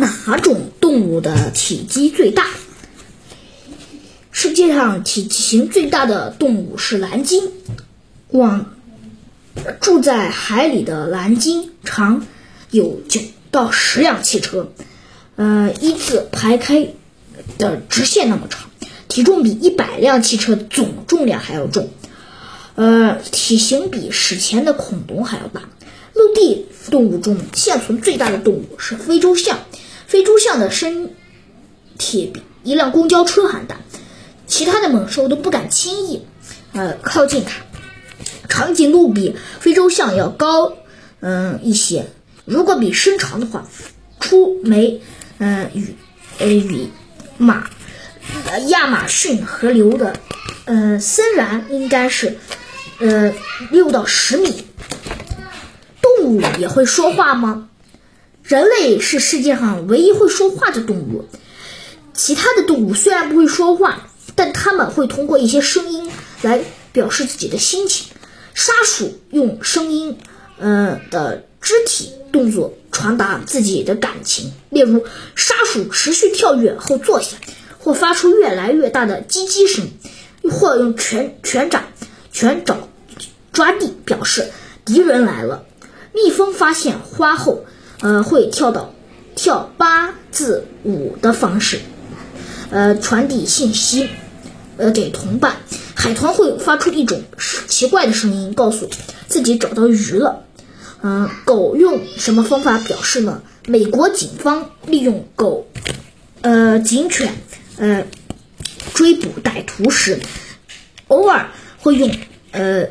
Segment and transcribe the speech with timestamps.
[0.00, 2.46] 哪种动物的体积最大？
[4.32, 7.50] 世界上体型最大的动物是蓝鲸。
[8.26, 8.74] 广
[9.80, 12.24] 住在海里的蓝鲸长
[12.70, 14.72] 有九到十辆汽车，
[15.36, 16.88] 呃，一字排开
[17.58, 18.70] 的直线那么长，
[19.08, 21.90] 体重比一百辆汽车总重量还要重，
[22.76, 25.62] 呃，体型比史前的恐龙还要大。
[26.14, 29.58] 陆地动物中现存最大的动物是非洲象，
[30.10, 31.14] 非洲象的身
[31.96, 33.76] 体比一辆公交车还大，
[34.44, 36.26] 其他的猛兽都不敢轻易
[36.72, 37.62] 呃靠近它。
[38.48, 40.72] 长颈鹿比非洲象要高，
[41.20, 42.08] 嗯一些。
[42.44, 43.68] 如果比身长的话，
[44.18, 45.00] 出梅，
[45.38, 45.94] 嗯与，
[46.40, 46.88] 呃与
[47.38, 47.70] 马，
[48.66, 50.14] 亚马逊河流的，
[50.64, 52.36] 呃森然应该是，
[52.98, 53.32] 呃
[53.70, 54.64] 六到十米。
[56.02, 57.68] 动物也会说话吗？
[58.50, 61.24] 人类是世界上唯一会说话的动物。
[62.12, 66.10] 其他的动物虽然不会说话，但它们会通过一些声音
[66.42, 68.08] 来表示自己的心情。
[68.52, 70.18] 沙鼠用声音，
[70.58, 75.04] 呃的肢体动作传达自己的感情，例如，
[75.36, 77.36] 沙鼠持续跳跃后坐下，
[77.78, 79.86] 或发出越来越大的叽叽声，
[80.50, 81.84] 或用拳拳掌
[82.32, 82.88] 拳爪
[83.52, 84.50] 抓地表示
[84.84, 85.64] 敌人来了。
[86.12, 87.64] 蜜蜂发现花后，
[88.00, 88.92] 呃会跳到
[89.34, 91.80] 跳八字舞的方式，
[92.70, 94.08] 呃传递信息，
[94.76, 95.56] 呃给同伴。
[95.94, 97.22] 海豚会发出一种
[97.68, 98.88] 奇怪的声音，告诉
[99.28, 100.44] 自己找到鱼了。
[101.02, 103.42] 嗯，狗用什么方法表示呢？
[103.66, 105.66] 美国警方利用狗，
[106.40, 107.34] 呃，警犬，
[107.76, 108.06] 呃，
[108.94, 110.18] 追捕歹徒时，
[111.08, 112.10] 偶尔会用，
[112.52, 112.88] 呃，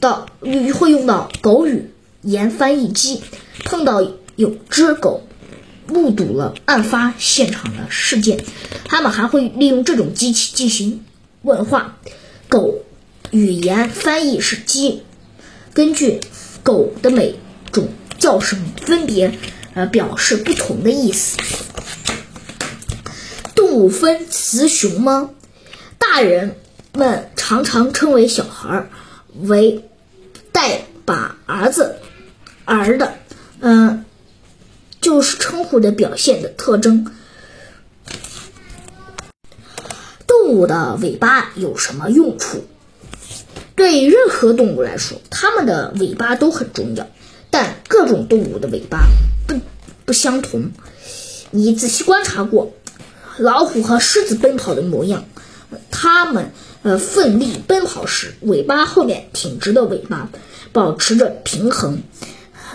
[0.00, 0.26] 到
[0.74, 1.90] 会用到狗语
[2.24, 3.22] 言翻译机。
[3.64, 4.02] 碰到
[4.36, 5.22] 有只狗
[5.86, 8.44] 目睹了案发现场的事件，
[8.84, 11.04] 他们还会利用这种机器进行。
[11.42, 11.98] 问话，
[12.48, 12.82] 狗
[13.30, 15.02] 语言翻译是机，
[15.72, 16.20] 根据
[16.62, 17.36] 狗的每
[17.70, 19.38] 种叫声分别
[19.74, 21.38] 呃表示不同的意思。
[23.54, 25.30] 动物分雌雄吗？
[25.98, 26.56] 大人
[26.92, 28.88] 们常常称为小孩
[29.42, 29.84] 为
[30.52, 31.96] 带把儿子
[32.64, 33.14] 儿的，
[33.60, 34.04] 嗯，
[35.00, 37.12] 就是称呼的表现的特征。
[40.26, 42.64] 动物的尾巴有什么用处？
[43.76, 47.08] 对任何动物来说，它们的尾巴都很重要。
[47.50, 49.06] 但各种动物的尾巴
[49.46, 49.60] 不
[50.04, 50.70] 不相同。
[51.50, 52.74] 你仔细观察过
[53.38, 55.24] 老虎和狮子奔跑的模样，
[55.90, 56.50] 它们
[56.82, 60.30] 呃奋力奔跑时，尾巴后面挺直的尾巴
[60.72, 62.02] 保持着平衡。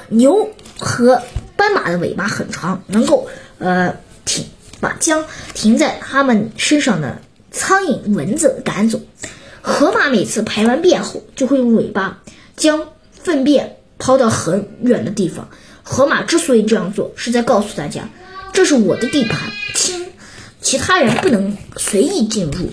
[0.09, 0.49] 牛
[0.79, 1.21] 和
[1.55, 3.27] 斑马的尾巴很长，能够
[3.57, 4.45] 呃停
[4.79, 7.21] 把将停在它们身上的。
[7.51, 9.01] 苍蝇、蚊子赶走。
[9.63, 12.21] 河马每次排完便后，就会用尾巴
[12.55, 15.49] 将粪便抛到很远的地方。
[15.81, 18.07] 河马之所以这样做，是在告诉大家，
[18.53, 20.11] 这是我的地盘，亲，
[20.61, 22.69] 其他人不能随意进入。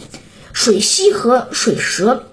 [0.53, 2.27] 水蜥和水蛇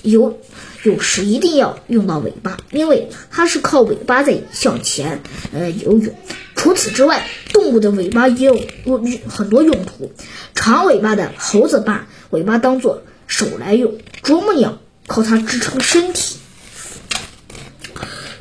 [0.00, 0.38] 游
[0.82, 6.14] 有时一定要用到尾巴，因为它是靠尾巴在向前呃游泳。
[6.56, 10.12] 除此之外，动物的尾巴也有很多用途。
[10.54, 16.36] 长尾巴的猴子把尾巴当做手来用，啄木鸟靠它支撑身体。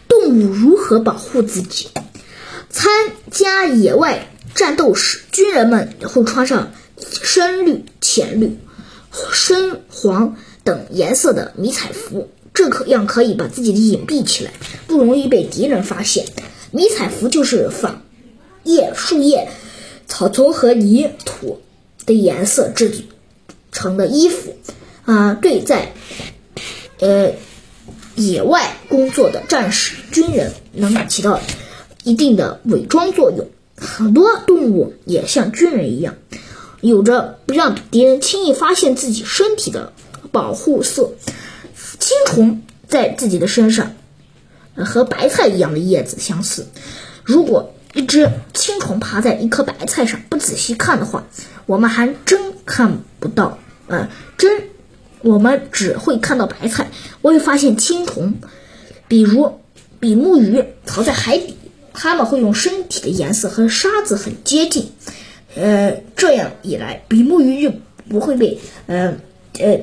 [0.08, 1.88] 动物如何保护自己？
[2.70, 2.92] 参
[3.32, 8.58] 加野外战斗时，军人们会穿上深绿、浅绿、
[9.32, 10.36] 深黄
[10.70, 14.52] 等颜色的迷彩服，这可样可以把自己的隐蔽起来，
[14.86, 16.28] 不容易被敌人发现。
[16.70, 18.04] 迷彩服就是仿
[18.64, 19.50] 叶、树叶、
[20.08, 21.62] 草丛和泥土。
[22.06, 22.92] 的颜色制
[23.72, 24.56] 成的衣服，
[25.06, 25.94] 啊，对在
[27.00, 27.34] 呃
[28.16, 31.40] 野外工作的战士、军人能起到
[32.04, 33.48] 一定的伪装作用。
[33.76, 36.16] 很多动物也像军人一样，
[36.82, 39.94] 有着不让敌人轻易发现自己身体的
[40.32, 41.12] 保护色。
[42.00, 43.94] 青虫在自己的身上
[44.76, 46.66] 和白菜一样的叶子相似。
[47.24, 51.26] 如果一只青虫爬在一颗白菜上，不仔细看的话，
[51.66, 53.60] 我们还真看不到。
[53.88, 54.64] 呃，真，
[55.22, 56.90] 我们只会看到白菜，
[57.22, 58.36] 我会发现青虫，
[59.08, 59.60] 比如
[60.00, 61.56] 比目鱼藏在海底，
[61.94, 64.92] 它们会用身体的颜色和沙子很接近。
[65.56, 67.74] 呃，这样一来，比目鱼就
[68.08, 69.18] 不会被呃
[69.60, 69.80] 呃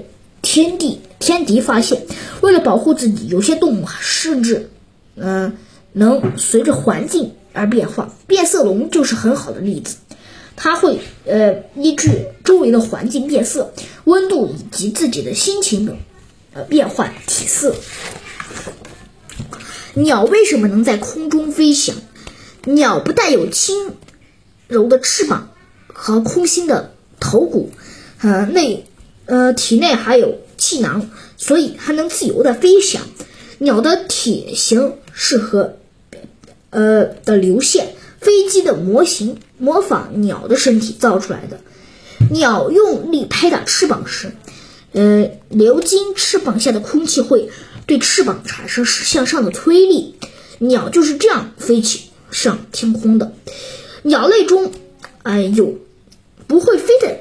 [0.57, 2.07] 天地天敌发现。
[2.41, 4.71] 为了保护自己，有些动物甚至
[5.15, 5.59] 嗯
[5.93, 7.33] 能随着环境。
[7.53, 8.11] 而变化。
[8.27, 9.97] 变色龙就是很好的例子，
[10.57, 13.73] 它会呃依据周围的环境变色、
[14.05, 15.97] 温度以及自己的心情等
[16.53, 17.75] 呃变换体色。
[19.95, 21.97] 鸟为什么能在空中飞翔？
[22.65, 23.93] 鸟不但有轻
[24.69, 25.49] 柔的翅膀
[25.87, 27.71] 和空心的头骨，
[28.21, 28.85] 呃内
[29.25, 33.03] 呃体内还有气囊，所以它能自由的飞翔。
[33.59, 35.77] 鸟的体型适合
[36.71, 41.61] 呃的流线，飞机的模型模仿鸟的身体造出来的。
[42.31, 44.33] 鸟用力拍打翅膀时，
[44.93, 47.51] 呃流经翅膀下的空气会。
[47.87, 50.17] 对翅膀产生向上的推力，
[50.59, 53.33] 鸟就是这样飞起上天空的。
[54.03, 54.73] 鸟类中，
[55.23, 55.79] 哎，有
[56.49, 57.21] 不会飞的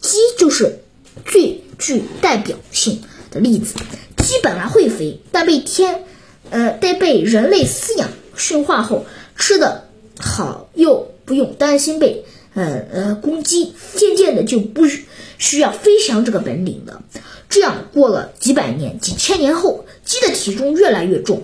[0.00, 0.84] 鸡，就是
[1.24, 3.74] 最具代表性的例子。
[4.16, 6.04] 鸡本来会飞，但被天，
[6.50, 9.04] 呃，但被人类饲养驯化后，
[9.36, 12.24] 吃的好又不用担心被，
[12.54, 14.82] 呃呃攻击，渐渐的就不
[15.38, 17.02] 需要飞翔这个本领了。
[17.48, 21.42] 这样过了几百年、几千年后，鸡的体重越来越重，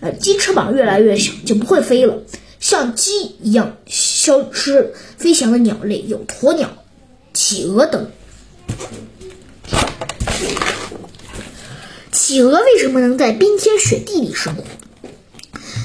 [0.00, 2.22] 呃，鸡翅膀越来越小，就不会飞了。
[2.60, 6.70] 像鸡一样消失飞翔的鸟类有鸵鸟、
[7.32, 8.10] 企鹅等。
[12.12, 14.64] 企鹅为什么能在冰天雪地里生活？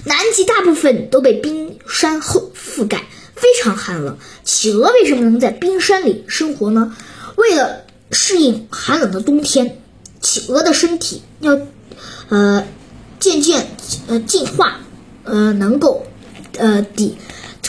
[0.06, 3.06] 南极大部分都被冰山后覆盖，
[3.36, 4.18] 非常寒冷。
[4.44, 6.96] 企鹅为什么能在冰山里生活呢？
[7.36, 9.80] 为了适应寒冷的冬天，
[10.22, 11.58] 企鹅的身体要，
[12.28, 12.68] 呃，
[13.20, 13.68] 渐渐
[14.08, 14.82] 呃进化，
[15.24, 16.06] 呃，能够
[16.58, 17.18] 呃抵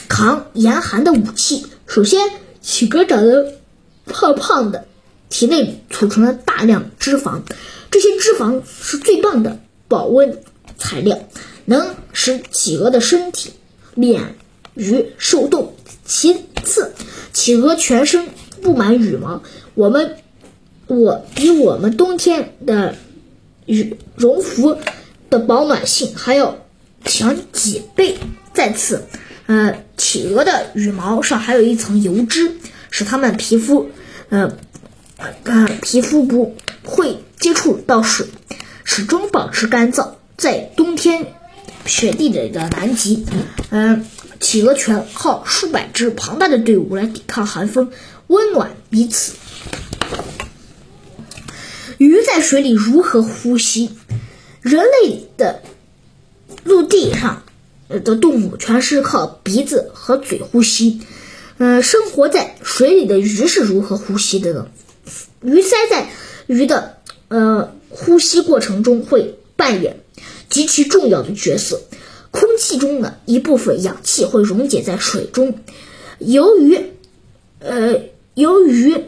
[0.08, 1.66] 抗严寒的武器。
[1.86, 2.28] 首先，
[2.60, 3.52] 企鹅长得
[4.06, 4.88] 胖胖的，
[5.34, 7.42] 体内储存了大量脂肪，
[7.90, 9.58] 这些脂肪是最棒的
[9.88, 10.38] 保温
[10.78, 11.19] 材料，
[11.64, 13.50] 能使企鹅的身体
[13.96, 14.36] 免
[14.75, 15.75] 于受冻。
[16.04, 16.92] 其次，
[17.32, 18.28] 企鹅全身
[18.62, 19.42] 布满羽毛，
[19.75, 20.19] 我们。
[20.86, 22.94] 我比我们冬天的
[23.64, 24.76] 羽绒服
[25.31, 26.58] 的保暖性还要
[27.06, 28.19] 强几倍。
[28.52, 29.02] 再次，
[29.46, 32.52] 呃，企鹅的羽毛上还有一层油脂，
[32.90, 33.88] 使它们皮肤，
[34.28, 34.58] 呃，
[35.16, 38.26] 呃，皮肤不会接触到水，
[38.84, 40.14] 始终保持干燥。
[40.37, 41.34] 在冬天
[41.87, 43.25] 雪地里的南极，
[43.70, 44.05] 嗯，
[44.40, 47.93] 企鹅全靠数百只庞大的队伍来抵抗寒风，
[48.26, 49.34] 温暖彼此。
[51.99, 53.96] 鱼在水里如何呼吸？
[54.60, 55.62] 人类的
[56.64, 57.44] 陆地上
[57.88, 61.00] 的动物全是靠鼻子和嘴呼吸。
[61.58, 64.67] 嗯，生活在水里的鱼是如何呼吸的呢？
[65.44, 66.08] 鱼鳃在
[66.49, 66.99] 鱼的
[67.29, 69.99] 呃呼吸过程中会扮演
[70.50, 71.81] 极其重要的角色。
[72.32, 75.61] 空气中的一部分氧气会溶解在水中，
[76.19, 76.81] 由于
[77.61, 78.00] 呃
[78.35, 79.05] 由于。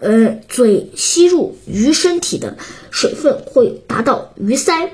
[0.00, 2.58] 呃，嘴吸入鱼身体的
[2.90, 4.90] 水分会达到鱼鳃，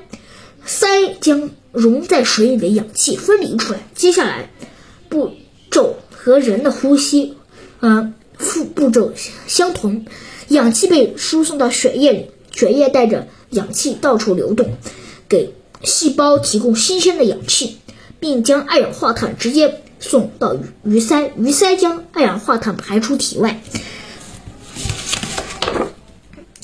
[0.65, 3.85] 鳃将溶在水里的氧气分离出来。
[3.93, 4.49] 接下来
[5.09, 5.33] 步
[5.69, 7.35] 骤和人的呼吸，
[7.81, 9.11] 呃，步步骤
[9.47, 10.05] 相同，
[10.49, 14.77] 氧气被输送到血液里，血液带着氧气到处流动，
[15.29, 15.53] 给
[15.83, 17.77] 细胞提供新鲜的氧气，
[18.19, 23.61] 并将二氧化碳直接送到鱼鳃，鱼鳃将二氧化碳排出体外。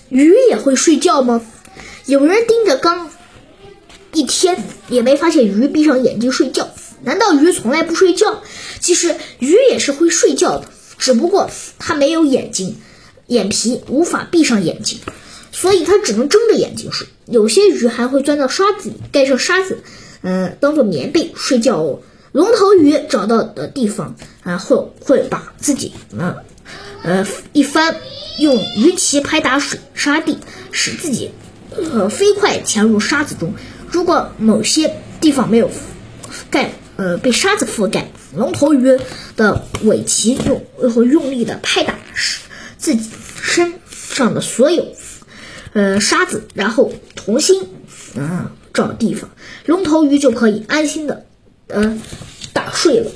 [0.09, 1.45] 鱼也会睡觉吗？
[2.05, 3.09] 有人盯着缸
[4.13, 6.69] 一天也没发现鱼闭上眼睛睡觉。
[7.03, 8.41] 难道鱼从来不睡觉？
[8.79, 12.77] 其实鱼也是会睡觉的，只不过它没有眼睛，
[13.27, 14.99] 眼皮无法闭上眼睛，
[15.51, 17.07] 所以它只能睁着眼睛睡。
[17.25, 19.79] 有些鱼还会钻到沙子里，盖上沙子，
[20.21, 21.99] 嗯，当做棉被睡觉哦。
[22.31, 26.35] 龙头鱼找到的地方，然后会把自己，嗯，
[27.03, 27.95] 呃，一翻。
[28.39, 30.37] 用鱼鳍拍打水沙地，
[30.71, 31.31] 使自己
[31.75, 33.51] 呃飞快潜入沙子中。
[33.89, 35.71] 如果某些地方没有
[36.51, 38.95] 盖呃被沙子覆盖，龙头鱼
[39.35, 41.97] 的尾鳍用会用力的拍打
[42.77, 43.09] 自己
[43.41, 44.95] 身上的所有
[45.73, 47.67] 呃沙子，然后重新
[48.15, 49.29] 嗯找地方，
[49.65, 51.25] 龙头鱼就可以安心的
[51.67, 51.99] 呃
[52.53, 53.11] 打睡了。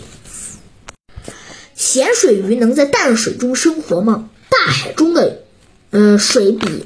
[1.76, 4.30] 咸水鱼能在淡水中生活吗？
[4.50, 5.40] 大海中的，
[5.90, 6.86] 呃，水比，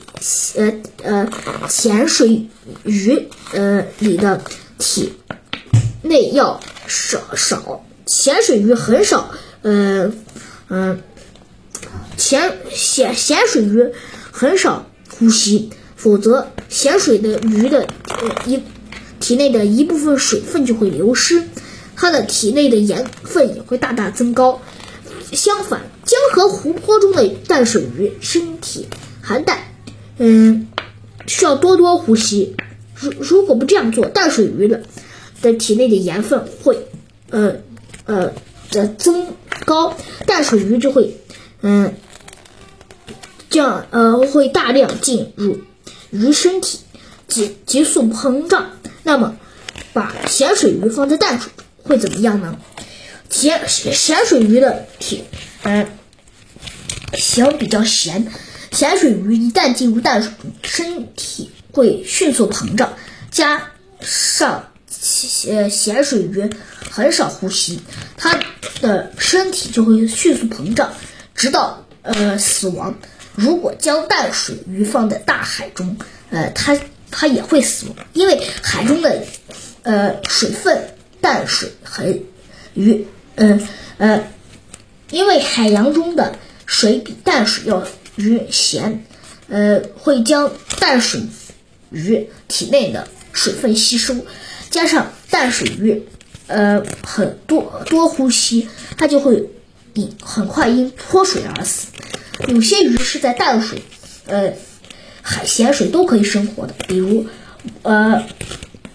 [0.55, 1.31] 呃呃，
[1.67, 2.47] 浅水
[2.83, 4.41] 鱼，呃里的
[4.77, 5.13] 体
[6.01, 7.85] 内要少少。
[8.05, 9.31] 浅水鱼很少，
[9.63, 10.11] 呃
[10.69, 11.01] 嗯，
[12.17, 13.91] 浅咸咸水鱼
[14.31, 17.87] 很少呼吸，否则咸水的鱼的
[18.45, 18.61] 一
[19.19, 21.43] 体内的一部分水分就会流失。
[21.95, 24.61] 它的体内的盐分也会大大增高。
[25.31, 28.87] 相反，江河湖泊中的淡水鱼身体
[29.21, 29.59] 含氮，
[30.17, 30.67] 嗯，
[31.25, 32.55] 需要多多呼吸。
[32.93, 34.83] 如如果不这样做，淡水鱼的
[35.41, 36.87] 的体内的盐分会，
[37.29, 37.55] 呃
[38.05, 38.33] 呃
[38.71, 39.27] 的增
[39.65, 41.17] 高，淡水鱼就会，
[41.67, 41.95] 嗯，
[43.49, 45.61] 这样呃会大量进入
[46.11, 46.77] 鱼身体，
[47.27, 48.69] 急急速膨胀。
[49.01, 49.35] 那么，
[49.91, 52.59] 把咸水鱼放在淡水会怎么样呢？
[53.31, 55.23] 咸咸水鱼的体，
[55.63, 55.87] 嗯，
[57.13, 58.27] 咸比较咸。
[58.71, 60.31] 咸水鱼一旦进入淡水，
[60.61, 62.93] 身体会迅速膨胀，
[63.31, 66.47] 加上咸咸水鱼
[66.91, 67.79] 很少呼吸，
[68.17, 68.39] 它
[68.81, 70.93] 的身体就会迅速膨胀，
[71.35, 72.95] 直到呃死亡。
[73.35, 75.97] 如果将淡水鱼放在大海中，
[76.29, 76.79] 呃，它
[77.11, 79.23] 它也会死亡，因为海中的
[79.83, 82.23] 呃水分淡水很
[82.73, 83.05] 鱼。
[83.35, 84.23] 嗯呃，
[85.11, 89.03] 因为海洋中的水比淡水要鱼咸，
[89.49, 90.49] 呃，会将
[90.79, 91.21] 淡水
[91.89, 94.15] 鱼体内的水分吸收，
[94.69, 96.01] 加上淡水鱼
[96.47, 99.49] 呃很多多呼吸，它就会
[99.95, 101.87] 因很快因脱水而死。
[102.47, 103.81] 有些鱼是在淡水、
[104.27, 104.53] 呃
[105.23, 107.25] 海咸水都可以生活的，比如
[107.81, 108.23] 呃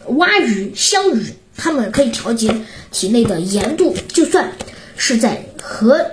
[0.07, 1.35] 蛙鱼、香鱼。
[1.63, 2.57] 它们可以调节
[2.91, 4.51] 体内的盐度，就算
[4.97, 6.07] 是在河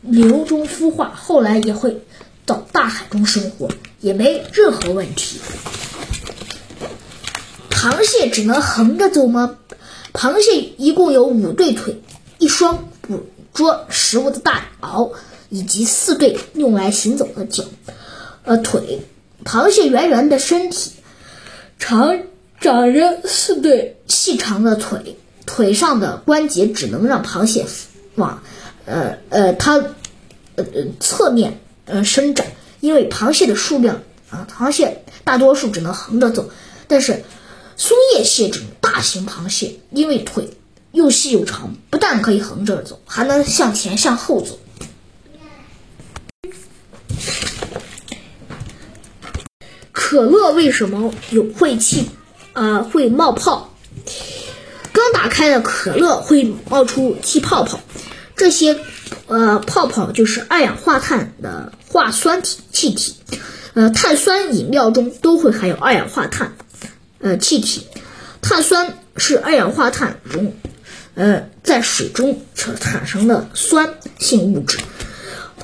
[0.00, 2.00] 流中孵化，后来也会
[2.46, 3.68] 到大海中生活，
[4.00, 5.40] 也没任何问题。
[7.68, 9.58] 螃蟹只能横着走吗？
[10.14, 12.00] 螃蟹一共有五对腿，
[12.38, 13.28] 一双捕
[13.58, 15.10] 捉食物的大螯，
[15.48, 17.64] 以及四对用来行走的脚，
[18.44, 19.00] 呃腿。
[19.44, 20.92] 螃蟹圆圆的身体，
[21.80, 22.20] 长。
[22.60, 27.64] 长着四对细长的腿，腿上的关节只能让螃蟹
[28.16, 28.42] 往，
[28.84, 32.48] 呃呃，它呃呃侧面呃伸展，
[32.80, 36.50] 因为螃蟹的数量啊，螃蟹大多数只能横着走，
[36.88, 37.22] 但是
[37.76, 40.50] 松叶蟹这种大型螃蟹，因为腿
[40.90, 44.56] 又细又长，不但可以横着走，还能向前向后走。
[49.90, 52.08] 可乐为什么有会气？
[52.52, 53.74] 呃，会冒泡。
[54.92, 57.80] 刚打开的可乐会冒出气泡泡，
[58.36, 58.78] 这些
[59.26, 63.16] 呃泡泡就是二氧化碳的化酸体气体。
[63.74, 66.56] 呃，碳酸饮料中都会含有二氧化碳
[67.18, 67.88] 呃气体。
[68.40, 70.54] 碳酸是二氧化碳溶
[71.18, 74.78] 呃在水中产产生的酸性物质。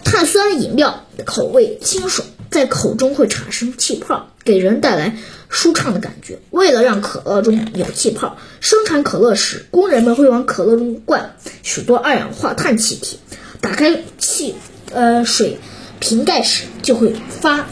[0.03, 5.17] 碳酸饮料的口味清爽，在口中会产生气泡，给人带来。
[5.51, 6.41] 舒畅的感觉。
[6.51, 13.21] 为了让可乐中有气泡，生产可乐时，工人们会往可乐中灌许多二氧化碳气体。
[13.61, 14.57] 打开气
[14.93, 15.59] 呃水
[16.01, 17.69] 瓶盖时，就会发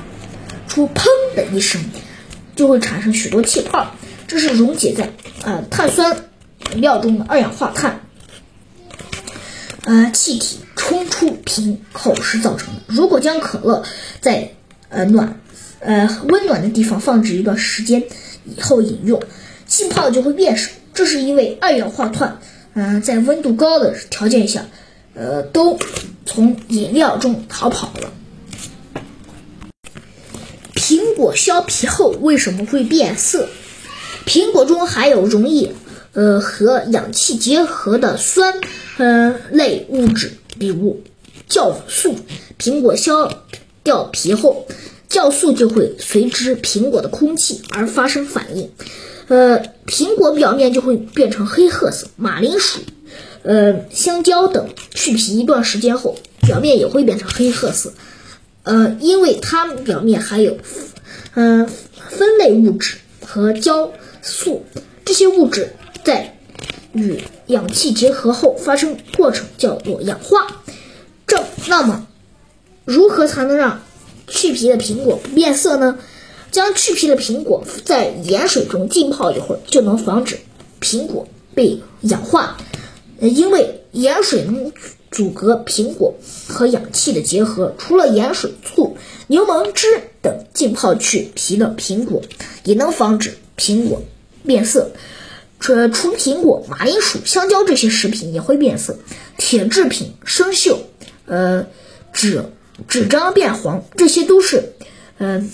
[0.68, 1.82] 出“砰”的一声，
[2.54, 3.96] 就会产生许多气泡。
[4.28, 5.10] 这是溶解在
[5.44, 6.24] 呃碳酸
[6.72, 8.00] 饮料中的二氧化碳
[9.84, 12.80] 呃气体冲出瓶口时造成的。
[12.86, 13.84] 如果将可乐
[14.20, 14.52] 在
[14.88, 15.38] 呃暖。
[15.84, 18.04] 呃，温暖的地方放置一段时间
[18.44, 19.20] 以后饮用，
[19.66, 20.70] 气泡就会变少。
[20.94, 22.38] 这是因为二氧化碳，
[22.74, 24.64] 嗯，在温度高的条件下，
[25.14, 25.76] 呃，都
[26.24, 28.12] 从饮料中逃跑了。
[30.76, 33.48] 苹果削皮后为什么会变色？
[34.24, 35.72] 苹果中含有容易
[36.12, 38.54] 呃和氧气结合的酸
[38.98, 41.02] 呃类物质，比如
[41.48, 42.14] 酵素。
[42.58, 43.42] 苹果削
[43.82, 44.66] 掉皮后。
[45.08, 48.70] 酵素就会随之苹果的空气而发生反应，
[49.28, 52.06] 呃，苹果表面就会变成黑褐色。
[52.16, 52.80] 马铃薯、
[53.42, 56.16] 呃，香蕉等去皮一段时间后，
[56.46, 57.92] 表面也会变成黑褐色，
[58.62, 60.56] 呃，因为它们表面含有，
[61.34, 61.68] 嗯，
[62.08, 63.90] 分类物质和酵
[64.22, 64.64] 素，
[65.04, 66.36] 这些物质在
[66.92, 70.62] 与氧气结合后发生过程叫做氧化。
[71.26, 72.06] 这那么，
[72.84, 73.82] 如何才能让？
[74.28, 75.98] 去皮的苹果不变色呢？
[76.50, 80.38] 将去皮的苹果在盐水中浸泡一会儿，就能防止
[80.80, 82.56] 苹果被氧化。
[83.20, 84.72] 因为盐水能
[85.10, 86.14] 阻隔苹果
[86.48, 87.74] 和氧气的结合。
[87.78, 89.86] 除了盐水、醋、柠檬汁
[90.22, 92.22] 等浸泡去皮的苹果，
[92.64, 94.00] 也能防止苹果
[94.46, 94.90] 变色。
[95.62, 98.98] 除除苹果、马铃薯、香蕉这些食品也会变色。
[99.38, 100.76] 铁制品生锈，
[101.24, 101.66] 呃，
[102.12, 102.44] 纸。
[102.88, 104.72] 纸张变黄，这些都是，
[105.18, 105.52] 嗯，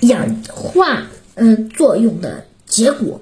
[0.00, 3.20] 氧化嗯作用的结果。